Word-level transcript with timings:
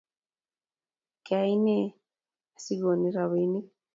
Kaine 1.27 1.79
asigonii 2.55 3.11
robinik? 3.15 3.67